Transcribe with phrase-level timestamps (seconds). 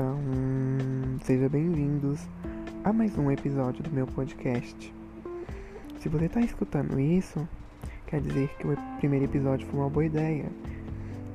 [0.00, 0.18] Então,
[1.24, 2.26] sejam bem-vindos
[2.82, 4.94] a mais um episódio do meu podcast.
[5.98, 7.46] Se você está escutando isso,
[8.06, 10.46] quer dizer que o primeiro episódio foi uma boa ideia.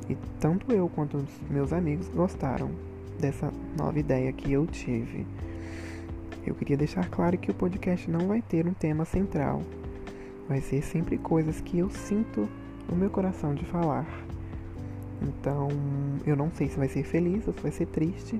[0.10, 2.72] E tanto eu quanto os meus amigos gostaram
[3.20, 5.28] dessa nova ideia que eu tive.
[6.44, 9.62] Eu queria deixar claro que o podcast não vai ter um tema central.
[10.50, 12.50] Vai ser sempre coisas que eu sinto
[12.90, 14.08] no meu coração de falar.
[15.22, 15.70] Então,
[16.26, 18.40] eu não sei se vai ser feliz ou se vai ser triste.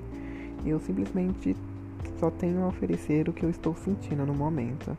[0.66, 1.56] Eu simplesmente
[2.18, 4.98] só tenho a oferecer o que eu estou sentindo no momento.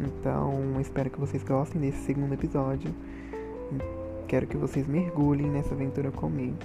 [0.00, 2.94] Então, espero que vocês gostem desse segundo episódio.
[4.26, 6.56] Quero que vocês mergulhem nessa aventura comigo.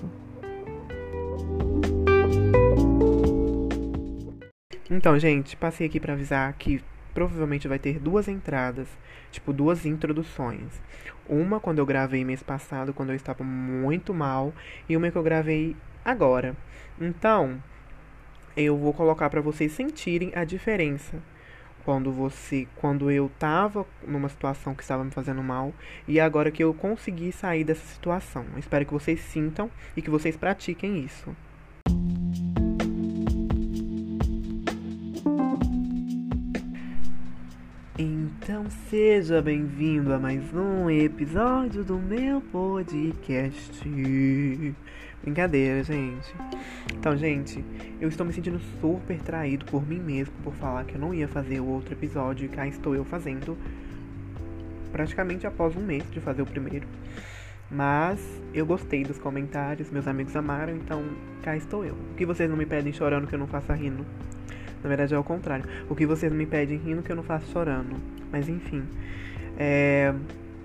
[4.90, 6.82] Então, gente, passei aqui para avisar que
[7.14, 8.88] provavelmente vai ter duas entradas,
[9.30, 10.82] tipo duas introduções.
[11.28, 14.54] Uma quando eu gravei mês passado, quando eu estava muito mal,
[14.88, 16.56] e uma que eu gravei agora.
[17.00, 17.62] Então,
[18.56, 21.22] eu vou colocar para vocês sentirem a diferença
[21.84, 25.74] quando você, quando eu tava numa situação que estava me fazendo mal
[26.08, 28.46] e agora que eu consegui sair dessa situação.
[28.58, 31.36] Espero que vocês sintam e que vocês pratiquem isso.
[38.52, 43.82] Então seja bem-vindo a mais um episódio do meu podcast.
[45.24, 46.36] Brincadeira, gente.
[46.94, 47.64] Então, gente,
[48.02, 51.30] eu estou me sentindo super traído por mim mesmo por falar que eu não ia
[51.30, 53.58] fazer o outro episódio e cá estou eu fazendo.
[54.92, 56.86] Praticamente após um mês de fazer o primeiro.
[57.72, 58.20] Mas
[58.54, 61.06] eu gostei dos comentários, meus amigos amaram, então
[61.42, 61.94] cá estou eu.
[61.94, 64.06] O que vocês não me pedem chorando que eu não faça rindo?
[64.84, 65.66] Na verdade é o contrário.
[65.90, 67.96] O que vocês me pedem rindo que eu não faço chorando.
[68.32, 68.84] Mas enfim.
[69.58, 70.14] É,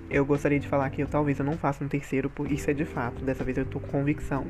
[0.08, 2.84] eu gostaria de falar que eu talvez eu não faça um terceiro, isso é de
[2.84, 3.24] fato.
[3.24, 4.46] Dessa vez eu tô com convicção.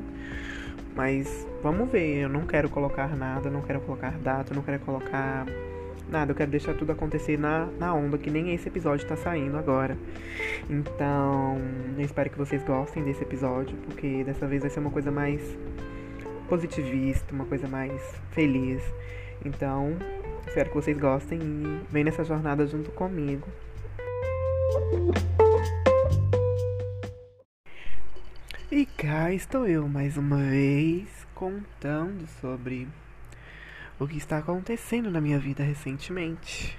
[0.95, 5.45] Mas vamos ver, eu não quero colocar nada, não quero colocar data, não quero colocar
[6.09, 9.57] nada, eu quero deixar tudo acontecer na, na onda, que nem esse episódio tá saindo
[9.57, 9.97] agora.
[10.69, 11.59] Então,
[11.97, 15.41] eu espero que vocês gostem desse episódio, porque dessa vez vai ser uma coisa mais
[16.47, 18.81] positivista, uma coisa mais feliz.
[19.45, 19.97] Então,
[20.47, 23.47] espero que vocês gostem e venham nessa jornada junto comigo.
[28.71, 32.87] E cá estou eu mais uma vez contando sobre
[33.99, 36.77] o que está acontecendo na minha vida recentemente.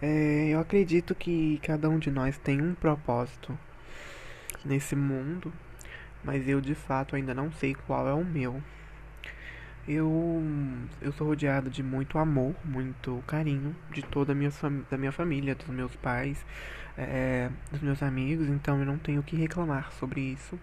[0.00, 3.56] É, eu acredito que cada um de nós tem um propósito
[4.64, 5.52] nesse mundo,
[6.24, 8.62] mas eu de fato ainda não sei qual é o meu.
[9.88, 10.42] Eu,
[11.00, 14.50] eu sou rodeado de muito amor, muito carinho de toda a minha,
[14.90, 16.44] da minha família, dos meus pais,
[16.98, 20.60] é, dos meus amigos, então eu não tenho o que reclamar sobre isso.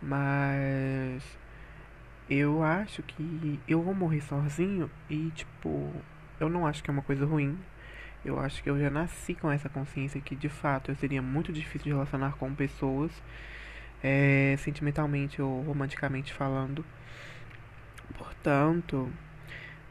[0.00, 1.22] Mas
[2.30, 5.92] eu acho que eu vou morrer sozinho e, tipo,
[6.40, 7.58] eu não acho que é uma coisa ruim.
[8.24, 11.52] Eu acho que eu já nasci com essa consciência que, de fato, eu seria muito
[11.52, 13.12] difícil de relacionar com pessoas,
[14.02, 16.82] é, sentimentalmente ou romanticamente falando.
[18.16, 19.10] Portanto,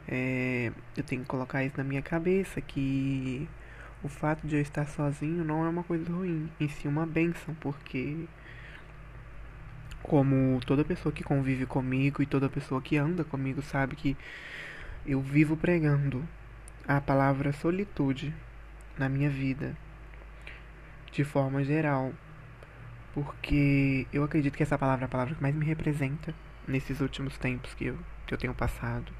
[0.08, 3.48] é, eu tenho que colocar isso na minha cabeça que
[4.04, 7.54] o fato de eu estar sozinho não é uma coisa ruim, em si uma benção,
[7.56, 8.26] porque
[10.02, 14.16] como toda pessoa que convive comigo e toda pessoa que anda comigo sabe que
[15.06, 16.24] eu vivo pregando
[16.88, 18.34] a palavra solitude
[18.98, 19.76] na minha vida,
[21.12, 22.14] de forma geral,
[23.14, 26.34] porque eu acredito que essa palavra é a palavra que mais me representa
[26.68, 29.12] nesses últimos tempos que eu, que eu tenho passado.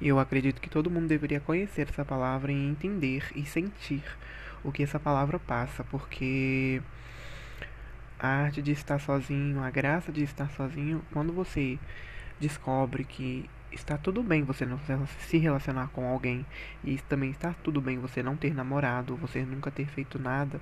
[0.00, 4.02] E eu acredito que todo mundo deveria conhecer essa palavra e entender e sentir
[4.62, 6.82] o que essa palavra passa, porque
[8.18, 11.78] a arte de estar sozinho, a graça de estar sozinho, quando você
[12.38, 14.78] descobre que está tudo bem você não
[15.20, 16.44] se relacionar com alguém
[16.82, 20.60] e também está tudo bem você não ter namorado, você nunca ter feito nada,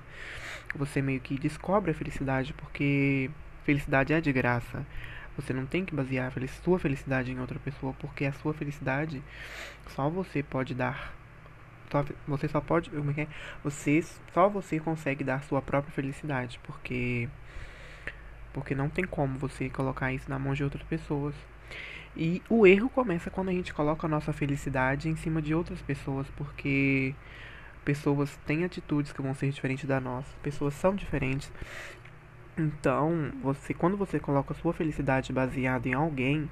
[0.75, 3.29] você meio que descobre a felicidade porque
[3.63, 4.85] felicidade é de graça.
[5.39, 9.23] Você não tem que basear a sua felicidade em outra pessoa, porque a sua felicidade
[9.95, 11.13] só você pode dar.
[11.91, 12.89] Só, você só pode.
[12.89, 13.27] Como é é?
[13.63, 14.03] Você,
[14.33, 17.29] só você consegue dar sua própria felicidade, porque.
[18.53, 21.35] Porque não tem como você colocar isso na mão de outras pessoas.
[22.17, 25.81] E o erro começa quando a gente coloca a nossa felicidade em cima de outras
[25.81, 27.15] pessoas, porque
[27.85, 31.51] pessoas têm atitudes que vão ser diferentes da nossa, pessoas são diferentes,
[32.59, 36.49] então, você quando você coloca sua felicidade baseada em alguém,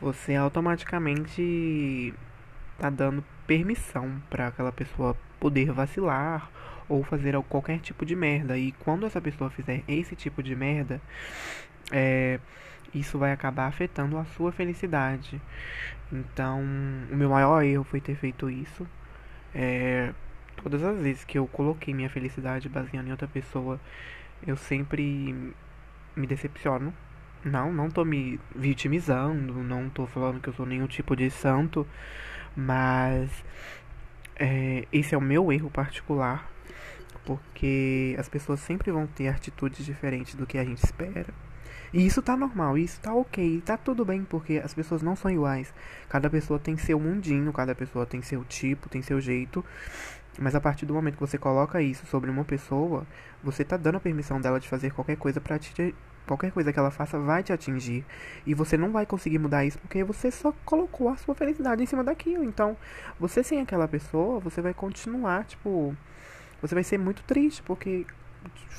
[0.00, 2.14] você automaticamente
[2.78, 6.50] tá dando permissão para aquela pessoa poder vacilar
[6.88, 8.56] ou fazer qualquer tipo de merda.
[8.56, 11.00] E quando essa pessoa fizer esse tipo de merda,
[11.92, 12.40] é,
[12.94, 15.40] isso vai acabar afetando a sua felicidade.
[16.12, 16.60] Então,
[17.10, 18.86] o meu maior erro foi ter feito isso.
[19.54, 20.12] É,
[20.62, 23.78] todas as vezes que eu coloquei minha felicidade baseando em outra pessoa,
[24.46, 25.54] eu sempre
[26.16, 26.92] me decepciono.
[27.44, 31.86] Não, não tô me vitimizando, não tô falando que eu sou nenhum tipo de santo,
[32.54, 33.30] mas
[34.36, 36.50] é, esse é o meu erro particular,
[37.24, 41.32] porque as pessoas sempre vão ter atitudes diferentes do que a gente espera.
[41.92, 45.30] E isso tá normal, isso tá ok, tá tudo bem, porque as pessoas não são
[45.30, 45.74] iguais.
[46.08, 49.64] Cada pessoa tem seu mundinho, cada pessoa tem seu tipo, tem seu jeito.
[50.40, 53.06] Mas a partir do momento que você coloca isso sobre uma pessoa,
[53.44, 55.94] você tá dando a permissão dela de fazer qualquer coisa para te
[56.26, 58.04] qualquer coisa que ela faça vai te atingir.
[58.46, 61.86] E você não vai conseguir mudar isso porque você só colocou a sua felicidade em
[61.86, 62.42] cima daquilo.
[62.42, 62.76] Então,
[63.18, 65.94] você sem aquela pessoa, você vai continuar, tipo,
[66.62, 68.06] você vai ser muito triste porque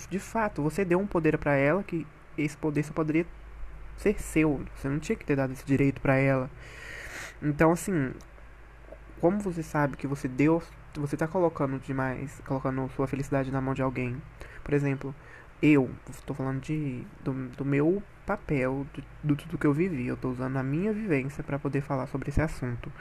[0.09, 2.05] de fato, você deu um poder para ela que
[2.37, 3.25] esse poder só poderia
[3.97, 4.61] ser seu.
[4.75, 6.49] Você não tinha que ter dado esse direito para ela.
[7.41, 8.11] Então, assim,
[9.19, 10.61] como você sabe que você deu,
[10.95, 14.21] você tá colocando demais, colocando sua felicidade na mão de alguém.
[14.63, 15.15] Por exemplo,
[15.61, 18.85] eu estou falando de do, do meu papel,
[19.23, 20.07] do tudo que eu vivi.
[20.07, 22.91] Eu estou usando a minha vivência para poder falar sobre esse assunto.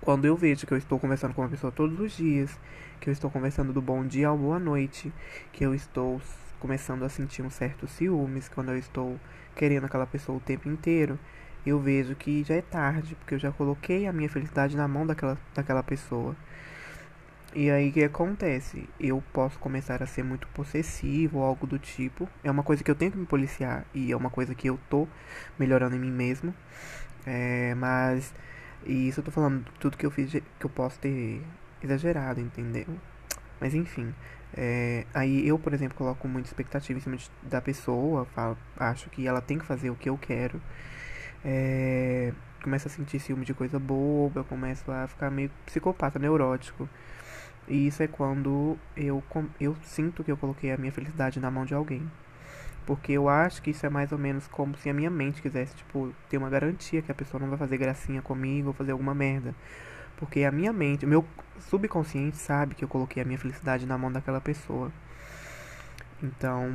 [0.00, 2.58] Quando eu vejo que eu estou conversando com uma pessoa todos os dias,
[3.00, 5.12] que eu estou conversando do bom dia ao boa noite,
[5.52, 6.20] que eu estou
[6.58, 9.18] começando a sentir um certo ciúmes, quando eu estou
[9.54, 11.18] querendo aquela pessoa o tempo inteiro,
[11.64, 15.06] eu vejo que já é tarde, porque eu já coloquei a minha felicidade na mão
[15.06, 16.36] daquela, daquela pessoa.
[17.54, 18.88] E aí o que acontece?
[18.98, 22.28] Eu posso começar a ser muito possessivo ou algo do tipo.
[22.44, 24.78] É uma coisa que eu tenho que me policiar e é uma coisa que eu
[24.88, 25.08] tô
[25.58, 26.54] melhorando em mim mesmo.
[27.26, 28.32] É, mas
[28.86, 31.42] e isso eu tô falando tudo que eu fiz que eu posso ter
[31.82, 32.86] exagerado, entendeu?
[33.60, 34.14] Mas enfim,
[34.56, 39.10] é, aí eu, por exemplo, coloco muita expectativa em cima de, da pessoa, falo, acho
[39.10, 40.60] que ela tem que fazer o que eu quero.
[41.44, 42.32] É,
[42.62, 46.88] começo a sentir ciúme de coisa boba, começo a ficar meio psicopata, neurótico.
[47.68, 49.22] E isso é quando eu,
[49.60, 52.10] eu sinto que eu coloquei a minha felicidade na mão de alguém.
[52.86, 55.76] Porque eu acho que isso é mais ou menos como se a minha mente quisesse,
[55.76, 59.14] tipo, ter uma garantia que a pessoa não vai fazer gracinha comigo ou fazer alguma
[59.14, 59.54] merda.
[60.16, 61.24] Porque a minha mente, o meu
[61.60, 64.90] subconsciente sabe que eu coloquei a minha felicidade na mão daquela pessoa.
[66.22, 66.68] Então,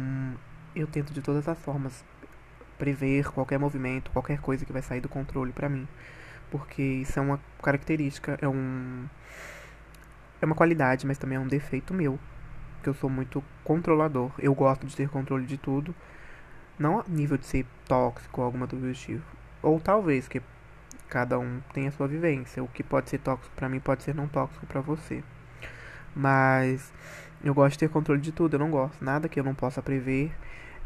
[0.76, 2.04] eu tento de todas as formas
[2.78, 5.88] prever qualquer movimento, qualquer coisa que vai sair do controle para mim.
[6.52, 9.06] Porque isso é uma característica, é um
[10.42, 12.20] é uma qualidade, mas também é um defeito meu.
[12.84, 14.32] Que eu sou muito controlador.
[14.38, 15.96] Eu gosto de ter controle de tudo.
[16.78, 19.24] Não a nível de ser tóxico ou alguma do tipo.
[19.62, 20.42] Ou talvez que
[21.10, 22.64] cada um tem a sua vivência.
[22.64, 25.24] O que pode ser tóxico para mim pode ser não tóxico para você.
[26.16, 26.94] Mas
[27.44, 28.56] eu gosto de ter controle de tudo.
[28.56, 30.32] Eu não gosto nada que eu não possa prever.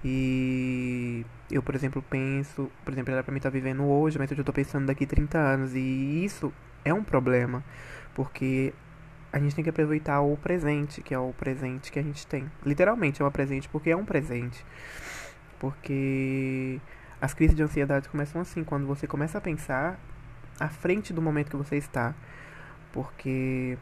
[0.04, 4.38] E eu, por exemplo, penso, por exemplo, era pra mim tá vivendo hoje, mas eu
[4.38, 5.76] já tô pensando daqui 30 anos.
[5.76, 6.54] E isso
[6.86, 7.64] é um problema,
[8.16, 8.74] porque
[9.32, 12.50] a gente tem que aproveitar o presente, que é o presente que a gente tem.
[12.66, 14.66] Literalmente é um presente porque é um presente.
[15.60, 16.80] Porque
[17.22, 20.00] as crises de ansiedade começam assim, quando você começa a pensar
[20.60, 22.16] à frente do momento que você está.
[22.92, 23.78] Porque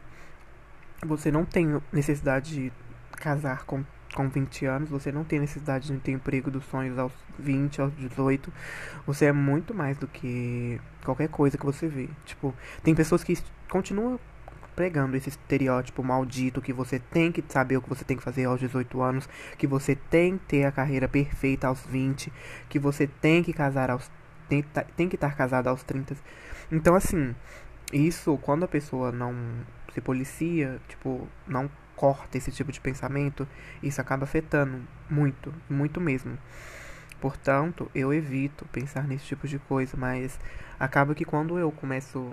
[1.06, 2.72] você não tem necessidade de
[3.12, 3.84] casar com,
[4.18, 7.96] com 20 anos, você não tem necessidade de ter emprego dos sonhos aos 20, aos
[7.96, 8.52] 18.
[9.06, 12.08] Você é muito mais do que qualquer coisa que você vê.
[12.26, 12.52] Tipo,
[12.82, 13.38] tem pessoas que
[13.70, 14.18] continuam
[14.74, 18.46] pregando esse estereótipo maldito que você tem que saber o que você tem que fazer
[18.46, 22.32] aos 18 anos, que você tem que ter a carreira perfeita aos 20,
[22.68, 24.10] que você tem que casar aos
[24.48, 24.64] tem,
[24.96, 26.16] tem que estar casado aos 30.
[26.72, 27.36] Então assim,
[27.92, 29.34] isso quando a pessoa não
[29.94, 33.46] se policia, tipo, não corta esse tipo de pensamento,
[33.82, 36.38] isso acaba afetando muito, muito mesmo.
[37.20, 40.38] Portanto, eu evito pensar nesse tipo de coisa, mas
[40.78, 42.30] acaba que quando eu começo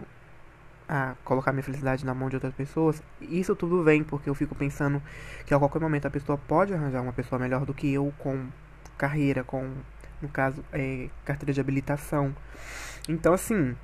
[0.87, 4.53] a colocar minha felicidade na mão de outras pessoas, isso tudo vem porque eu fico
[4.53, 5.01] pensando
[5.47, 8.47] que a qualquer momento a pessoa pode arranjar uma pessoa melhor do que eu com
[8.99, 9.73] carreira, com,
[10.21, 12.35] no caso, é, carteira de habilitação.
[13.09, 13.75] Então, assim,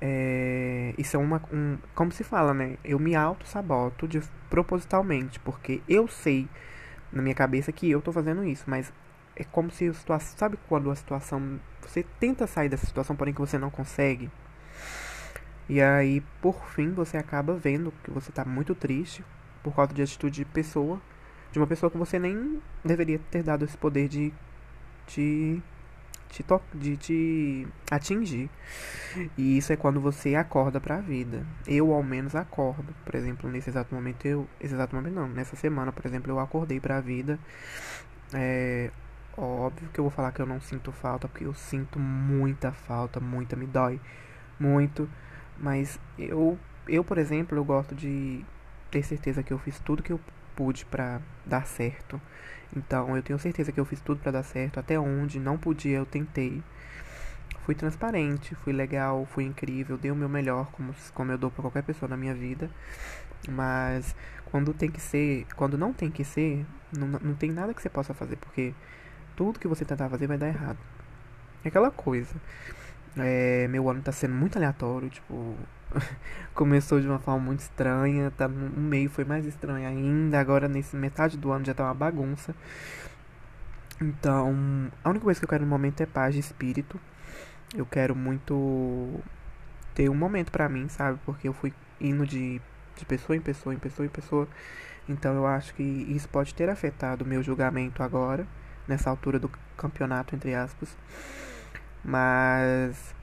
[0.00, 1.42] é, isso é uma.
[1.52, 2.76] Um, como se fala, né?
[2.84, 4.08] Eu me auto-saboto
[4.48, 6.48] propositalmente, porque eu sei
[7.12, 8.92] na minha cabeça que eu tô fazendo isso, mas
[9.36, 10.38] é como se a situação.
[10.38, 11.60] Sabe quando a situação.
[11.82, 14.30] Você tenta sair dessa situação, porém que você não consegue?
[15.68, 19.24] E aí, por fim, você acaba vendo que você tá muito triste
[19.62, 21.00] por causa de atitude de pessoa,
[21.52, 24.32] de uma pessoa que você nem deveria ter dado esse poder de,
[25.06, 25.62] de
[26.30, 26.44] te,
[26.74, 28.48] de te atingir.
[29.36, 31.44] E isso é quando você acorda para a vida.
[31.66, 32.94] Eu, ao menos, acordo.
[33.04, 34.46] Por exemplo, nesse exato momento, eu.
[34.60, 35.28] Esse exato momento não.
[35.28, 37.38] Nessa semana, por exemplo, eu acordei para a vida.
[38.32, 38.90] É
[39.36, 43.20] óbvio que eu vou falar que eu não sinto falta, porque eu sinto muita falta,
[43.20, 44.00] muita, me dói
[44.58, 45.08] muito.
[45.58, 48.44] Mas eu, eu por exemplo, eu gosto de
[48.90, 50.20] ter certeza que eu fiz tudo que eu
[50.54, 52.20] pude para dar certo.
[52.76, 54.78] Então, eu tenho certeza que eu fiz tudo para dar certo.
[54.78, 56.62] Até onde não podia, eu tentei.
[57.64, 61.62] Fui transparente, fui legal, fui incrível, dei o meu melhor, como, como eu dou para
[61.62, 62.70] qualquer pessoa na minha vida.
[63.48, 64.14] Mas
[64.46, 67.88] quando tem que ser, quando não tem que ser, não, não tem nada que você
[67.88, 68.74] possa fazer, porque
[69.36, 70.78] tudo que você tentar fazer vai dar errado.
[71.64, 72.34] É aquela coisa.
[73.16, 75.56] É, meu ano tá sendo muito aleatório, tipo,
[76.54, 80.96] começou de uma forma muito estranha, tá no meio foi mais estranho ainda, agora nesse
[80.96, 82.54] metade do ano já tá uma bagunça.
[84.00, 86.98] Então, a única coisa que eu quero no momento é paz de espírito.
[87.74, 89.20] Eu quero muito
[89.94, 91.18] ter um momento para mim, sabe?
[91.24, 92.60] Porque eu fui indo de,
[92.96, 94.48] de pessoa em pessoa, em pessoa em pessoa.
[95.08, 98.46] Então eu acho que isso pode ter afetado o meu julgamento agora,
[98.88, 100.96] nessa altura do campeonato, entre aspas.
[102.02, 103.14] Mas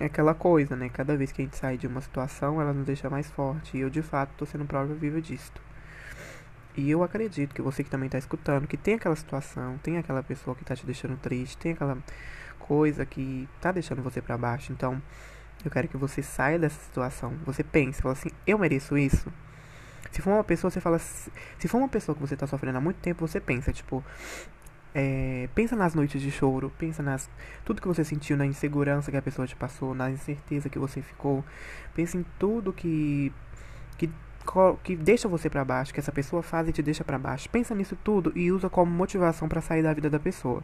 [0.00, 0.88] é aquela coisa, né?
[0.88, 3.76] Cada vez que a gente sai de uma situação, ela nos deixa mais forte.
[3.76, 5.60] E eu, de fato, tô sendo prova viva disto.
[6.74, 10.22] E eu acredito que você que também tá escutando, que tem aquela situação, tem aquela
[10.22, 11.98] pessoa que tá te deixando triste, tem aquela
[12.58, 14.72] coisa que tá deixando você para baixo.
[14.72, 15.02] Então,
[15.62, 17.34] eu quero que você saia dessa situação.
[17.44, 19.30] Você pense, fala assim, eu mereço isso.
[20.10, 20.98] Se for uma pessoa, você fala.
[20.98, 24.02] Se for uma pessoa que você tá sofrendo há muito tempo, você pensa, tipo,
[24.94, 27.30] é, pensa nas noites de choro, pensa nas
[27.64, 31.00] tudo que você sentiu, na insegurança que a pessoa te passou, na incerteza que você
[31.00, 31.44] ficou.
[31.94, 33.32] Pensa em tudo que
[33.98, 34.10] que
[34.82, 37.48] que deixa você para baixo, que essa pessoa faz e te deixa para baixo.
[37.50, 40.62] Pensa nisso tudo e usa como motivação para sair da vida da pessoa.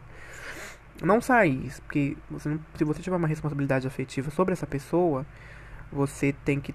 [1.01, 5.25] Não sair, porque você não, se você tiver uma responsabilidade afetiva sobre essa pessoa,
[5.91, 6.73] você tem que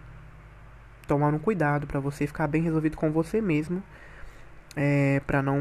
[1.08, 3.82] tomar um cuidado para você ficar bem resolvido com você mesmo,
[4.76, 5.60] é, para não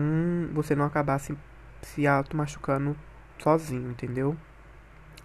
[0.53, 1.35] você não acabar se
[1.81, 2.95] se auto-machucando
[3.37, 4.35] sozinho, entendeu?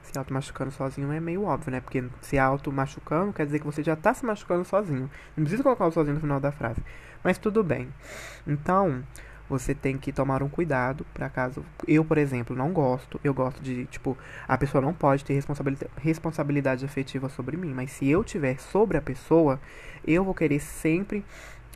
[0.03, 1.81] Se auto-machucando sozinho é meio óbvio, né?
[1.81, 5.11] Porque se auto-machucando quer dizer que você já tá se machucando sozinho.
[5.37, 6.83] Não precisa colocar o sozinho no final da frase.
[7.23, 7.89] Mas tudo bem.
[8.47, 9.03] Então,
[9.49, 13.63] você tem que tomar um cuidado para caso eu, por exemplo, não gosto, eu gosto
[13.63, 18.25] de, tipo, a pessoa não pode ter responsabilidade, responsabilidade afetiva sobre mim, mas se eu
[18.25, 19.61] tiver sobre a pessoa,
[20.07, 21.25] eu vou querer sempre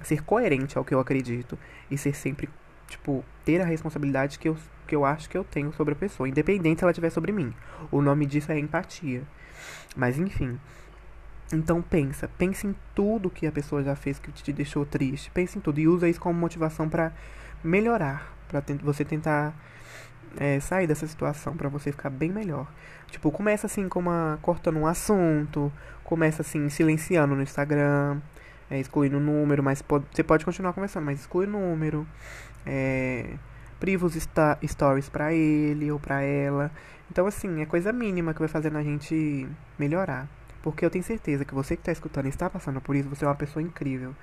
[0.03, 1.59] ser coerente ao que eu acredito
[1.91, 2.49] e ser sempre
[2.91, 4.57] tipo, ter a responsabilidade que eu,
[4.87, 7.55] que eu acho que eu tenho sobre a pessoa, independente se ela tiver sobre mim.
[7.91, 9.23] O nome disso é empatia.
[9.97, 10.59] Mas enfim.
[11.53, 15.31] Então pensa, pense em tudo que a pessoa já fez que te deixou triste.
[15.31, 17.13] Pense em tudo e usa isso como motivação para
[17.65, 19.55] melhorar, para você tentar
[20.37, 22.71] é, sair dessa situação, para você ficar bem melhor.
[23.11, 25.73] Tipo, começa assim com uma cortando um assunto,
[26.05, 28.21] começa assim silenciando no Instagram,
[28.71, 32.07] é, excluindo o número, mas pode, você pode continuar conversando, mas exclui o número
[32.67, 33.35] é,
[33.79, 36.71] priva os stories para ele ou para ela.
[37.11, 39.49] Então, assim, é coisa mínima que vai fazendo a gente
[39.79, 40.29] melhorar.
[40.63, 43.25] Porque eu tenho certeza que você que está escutando e está passando por isso, você
[43.25, 44.15] é uma pessoa incrível.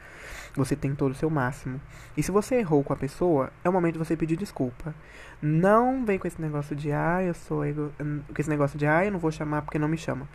[0.56, 1.82] Você tem todo o seu máximo.
[2.16, 4.94] E se você errou com a pessoa, é o momento de você pedir desculpa.
[5.42, 7.92] Não vem com esse negócio de, ah, eu sou ego...
[7.98, 10.28] com esse negócio de, ah, eu não vou chamar porque não me chama.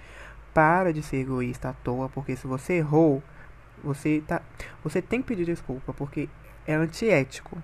[0.52, 3.22] Para de ser egoísta à toa, porque se você errou,
[3.82, 4.42] você tá,
[4.82, 6.28] você tem que pedir desculpa, porque
[6.66, 7.62] é antiético.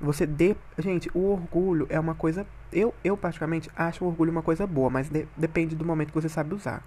[0.00, 0.56] Você dê.
[0.78, 2.46] Gente, o orgulho é uma coisa.
[2.72, 6.20] Eu, eu particularmente, acho o orgulho uma coisa boa, mas de, depende do momento que
[6.20, 6.82] você sabe usar.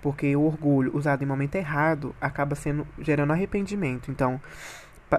[0.00, 4.10] Porque o orgulho usado em momento errado acaba sendo gerando arrependimento.
[4.10, 4.40] Então,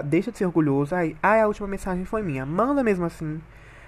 [0.04, 0.94] deixa de ser orgulhoso.
[0.94, 2.46] Aí, ah, a última mensagem foi minha.
[2.46, 3.40] Manda mesmo assim.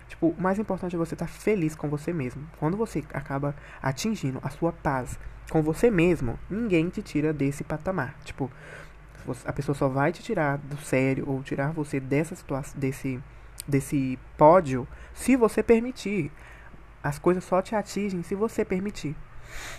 [0.07, 2.47] Tipo, o mais importante é você estar tá feliz com você mesmo.
[2.59, 5.19] Quando você acaba atingindo a sua paz
[5.51, 8.15] com você mesmo, ninguém te tira desse patamar.
[8.25, 8.51] Tipo,
[9.45, 13.21] a pessoa só vai te tirar do sério ou tirar você dessa situação, desse,
[13.67, 16.31] desse pódio, se você permitir.
[17.03, 19.15] As coisas só te atingem se você permitir.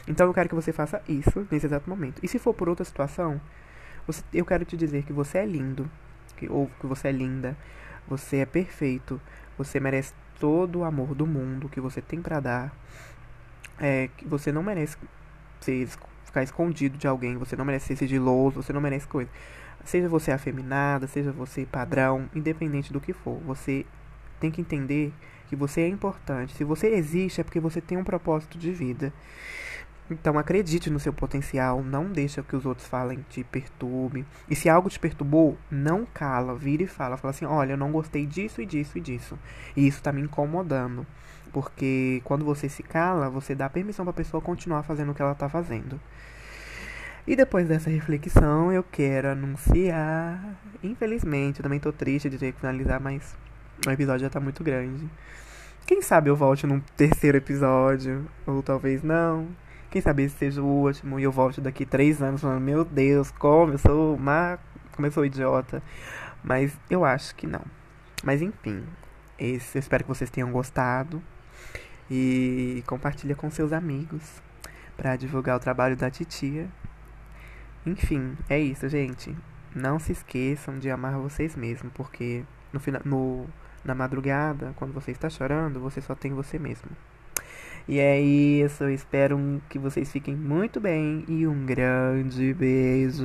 [0.07, 2.19] Então eu quero que você faça isso nesse exato momento.
[2.23, 3.41] E se for por outra situação,
[4.05, 5.89] você, eu quero te dizer que você é lindo,
[6.37, 7.57] que, ou que você é linda,
[8.07, 9.19] você é perfeito,
[9.57, 12.73] você merece todo o amor do mundo que você tem para dar.
[13.77, 14.95] É, que você não merece
[15.59, 15.73] ser
[16.35, 19.29] ficar escondido de alguém, você não merece ser sigiloso, você não merece coisa.
[19.85, 23.85] Seja você afeminada, seja você padrão, independente do que for, você
[24.39, 25.13] tem que entender
[25.47, 26.53] que você é importante.
[26.53, 29.13] Se você existe é porque você tem um propósito de vida.
[30.09, 34.25] Então acredite no seu potencial, não deixa que os outros falem te perturbe.
[34.47, 37.91] E se algo te perturbou, não cala, vira e fala, fala assim: "Olha, eu não
[37.91, 39.39] gostei disso e disso e disso.
[39.75, 41.05] E isso tá me incomodando".
[41.51, 45.21] Porque quando você se cala, você dá permissão para a pessoa continuar fazendo o que
[45.21, 45.99] ela tá fazendo.
[47.27, 52.59] E depois dessa reflexão, eu quero anunciar, infelizmente, eu também tô triste de ter que
[52.59, 53.35] finalizar, mas
[53.87, 55.09] o episódio já tá muito grande.
[55.87, 59.47] Quem sabe eu volte num terceiro episódio, ou talvez não.
[59.95, 63.31] Quem sabe esse seja o último e eu volte daqui três anos falando, meu Deus,
[63.31, 64.59] como eu sou uma.
[64.91, 65.81] como eu sou idiota.
[66.43, 67.61] Mas eu acho que não.
[68.21, 68.83] Mas enfim,
[69.39, 71.23] esse, eu espero que vocês tenham gostado.
[72.11, 74.43] E compartilha com seus amigos
[74.97, 76.67] para divulgar o trabalho da titia.
[77.85, 79.33] Enfim, é isso, gente.
[79.73, 83.49] Não se esqueçam de amar vocês mesmos, porque no, no
[83.81, 86.91] na madrugada, quando você está chorando, você só tem você mesmo.
[87.87, 93.23] E é isso, eu espero que vocês fiquem muito bem e um grande beijo.